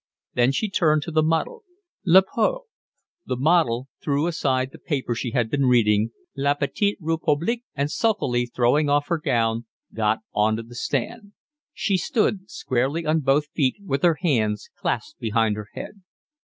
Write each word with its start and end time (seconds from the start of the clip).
Then 0.33 0.51
she 0.51 0.67
turned 0.67 1.03
to 1.03 1.11
the 1.11 1.21
model. 1.21 1.61
"La 2.03 2.21
Pose." 2.21 2.63
The 3.27 3.37
model 3.37 3.87
threw 4.01 4.25
aside 4.25 4.71
the 4.71 4.79
paper 4.79 5.13
she 5.13 5.29
had 5.29 5.47
been 5.51 5.67
reading, 5.67 6.09
La 6.35 6.55
Petite 6.55 6.97
Republique, 6.99 7.65
and 7.75 7.91
sulkily, 7.91 8.47
throwing 8.47 8.89
off 8.89 9.09
her 9.09 9.19
gown, 9.19 9.65
got 9.93 10.21
on 10.33 10.55
to 10.55 10.63
the 10.63 10.73
stand. 10.73 11.33
She 11.71 11.97
stood, 11.97 12.49
squarely 12.49 13.05
on 13.05 13.19
both 13.19 13.49
feet 13.53 13.75
with 13.85 14.01
her 14.01 14.17
hands 14.19 14.71
clasped 14.75 15.19
behind 15.19 15.55
her 15.55 15.67
head. 15.73 16.01